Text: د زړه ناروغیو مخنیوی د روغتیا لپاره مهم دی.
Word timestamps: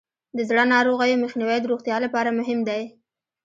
د 0.37 0.39
زړه 0.49 0.63
ناروغیو 0.73 1.21
مخنیوی 1.23 1.57
د 1.61 1.65
روغتیا 1.71 1.97
لپاره 2.05 2.35
مهم 2.39 2.59
دی. 2.69 2.81